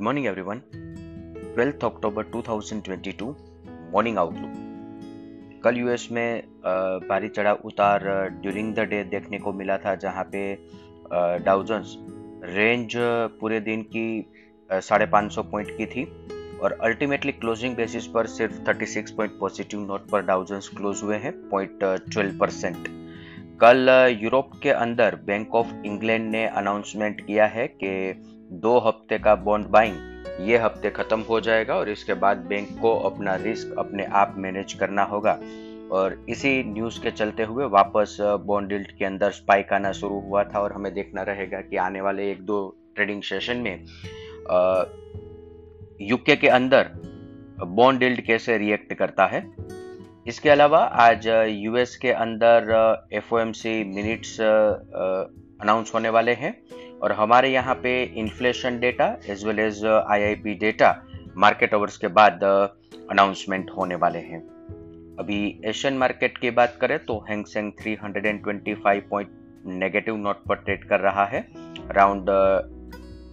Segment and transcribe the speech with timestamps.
[0.00, 0.60] Good morning, everyone.
[1.56, 3.26] 12th October 2022
[3.92, 6.42] morning outlook कल US में
[7.08, 8.04] भारी चढ़ाव उतार
[8.42, 10.42] ड्यूरिंग द डे देखने को मिला था जहाँ पे
[11.44, 11.94] डाउजन्स
[12.44, 12.94] रेंज
[13.40, 14.06] पूरे दिन की
[14.70, 16.04] साढ़े पाँच सौ पॉइंट की थी
[16.62, 21.34] और अल्टीमेटली क्लोजिंग बेसिस पर सिर्फ़ 36 पॉइंट पॉजिटिव नोट पर डाउजन्स क्लोज हुए हैं
[21.50, 22.88] पॉइंट ट्वेल्व परसेंट
[23.62, 23.88] कल
[24.22, 27.90] यूरोप के अंदर बैंक ऑफ़ इंग्लैंड ने अनाउंसमेंट किया है कि
[28.52, 29.96] दो हफ़्ते का बॉन्ड बाइंग
[30.40, 34.72] ये हफ़्ते खत्म हो जाएगा और इसके बाद बैंक को अपना रिस्क अपने आप मैनेज
[34.72, 35.38] करना होगा।
[35.92, 40.60] और इसी न्यूज़ के चलते हुए वापस बॉन्ड के अंदर स्पाइक आना शुरू हुआ था
[40.60, 43.84] और हमें देखना रहेगा कि आने वाले एक दो ट्रेडिंग सेशन में
[46.00, 46.90] यूके के अंदर
[47.64, 49.40] बॉन्ड कैसे रिएक्ट करता है।
[50.26, 52.70] इसके अलावा आज यूएस के अंदर
[53.12, 56.54] एफ़ मिनट्स अनाउंस होने वाले हैं
[57.02, 60.90] और हमारे यहाँ पे inflation data as well as IIP data
[61.36, 64.40] market hours के बाद अनाउंसमेंट होने वाले हैं।
[65.16, 69.30] अभी एशियन मार्केट की बात करें तो Hang Seng 325 point
[69.66, 71.40] negative note पर ट्रेड कर रहा है
[71.88, 72.26] around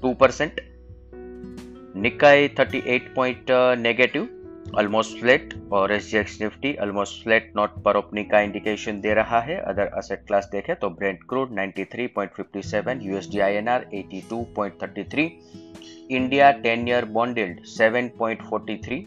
[0.01, 0.61] two percent
[1.97, 4.27] Nikkei 38 point negative
[4.77, 9.57] almost flat और S Nifty almost flat note पर ओपनिंग का इंडिकेशन दे रहा है।
[9.61, 15.29] अदर असेट क्लास देखें तो Brent crude 93.57 USD INR 82.33
[16.11, 19.01] India 10 year bond yield 7.43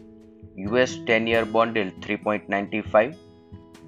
[0.57, 3.13] US 10 year bond yield 3.95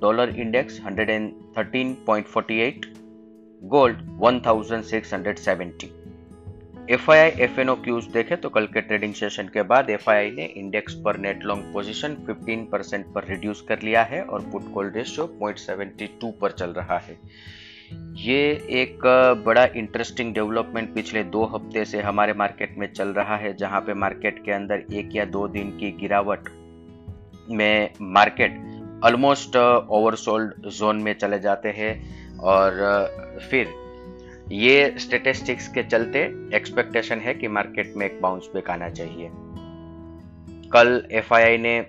[0.02, 2.86] dollar index 113.48
[3.76, 6.03] gold 1670
[6.90, 9.90] F I I F and O cues देखे तो कल के ट्रेडिंग सेशन के बाद
[9.90, 14.04] एफ़ आई आई ने इंडेक्स पर नेट लॉन्ग पोजीशन 15 परसेंट पर reduce कर लिया
[14.04, 17.18] है और पुट कॉल रेशियो 0.72 पर चल रहा है।
[18.16, 19.00] ये एक
[19.46, 23.94] बड़ा इंटरेस्टिंग डेवलपमेंट पिछले दो हफ़्ते से हमारे मार्केट में चल रहा है, जहाँ पे
[23.94, 26.50] मार्केट के अंदर एक या दो दिन की गिरावट
[27.50, 28.52] में मार्केट
[29.04, 29.56] ऑलमोस्ट
[29.90, 31.94] ओवरसोल्ड जोन में चले जाते हैं
[32.38, 32.72] और
[33.52, 33.83] फिर
[34.54, 36.20] ये स्टेटिस्टिक्स के चलते
[36.56, 39.30] एक्सपेक्टेशन है कि मार्केट में एक बाउंस बैक आना चाहिए।
[40.70, 41.82] कल एफआईआई ने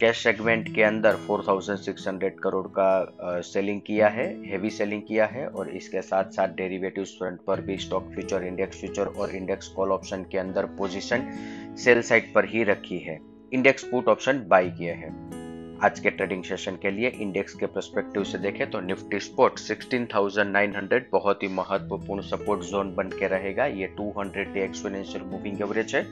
[0.00, 5.68] कैश सेगमेंट के अंदर 4,600 करोड़ का सेलिंग किया है हेवी सेलिंग किया है और
[5.68, 10.22] इसके साथ साथ डेरिवेटिव फ्रंट पर भी स्टॉक फ्यूचर इंडेक्स फ्यूचर और इंडेक्स कॉल ऑप्शन
[10.22, 11.30] के अंदर पोजीशन
[11.78, 13.20] सेल साइड पर ही रखी है।
[13.52, 15.41] इंडेक्स पुट ऑप्शन बाई किए हैं।
[15.82, 21.00] आज के ट्रेडिंग सेशन के लिए इंडेक्स के परस्पेक्टिव से देखें तो निफ्टी स्पोर्ट 16,900
[21.12, 26.06] बहुत ही महत्वपूर्ण सपोर्ट जोन बन के रहेगा। ये 200 डे एक्सपोनेंशियल मूविंग एवरेज है।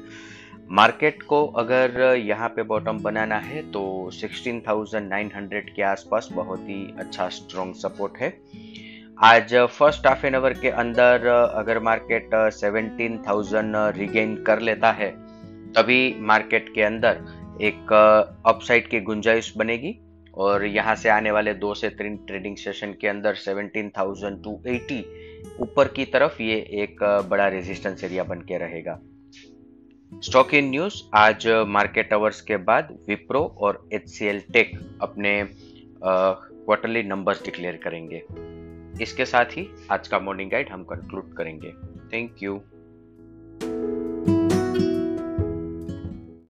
[0.70, 3.82] मार्केट को अगर यहाँ पे बॉटम बनाना है तो
[4.14, 8.32] 16,900 के आसपास बहुत ही अच्छा स्ट्रॉन्ग सपोर्ट है।
[9.24, 15.10] आज फ़र्स्ट हाफ़ एन आवर के अंदर अगर मार्केट 17,000 रिगेन कर लेता है
[15.72, 17.22] तभी मार्केट के अंदर
[17.60, 17.92] एक
[18.46, 19.98] अपसाइड की गुंजाइश बनेगी
[20.34, 25.02] और यहाँ से आने वाले दो से तीन ट्रेडिंग सेशन के अंदर 17,280
[25.60, 28.98] ऊपर की तरफ़ ये एक बड़ा रेजिस्टेंस एरिया बन के रहेगा।
[30.12, 34.70] स्टॉक इन न्यूज़ आज मार्केट आवर्स के बाद विप्रो और एचसीएल टेक
[35.02, 35.32] अपने
[36.04, 38.22] क्वार्टरली नंबर्स डिक्लेयर करेंगे।
[39.02, 41.72] इसके साथ ही आज का मॉर्निंग गाइड हम कंक्लूड करेंगे।
[42.12, 42.60] Thank you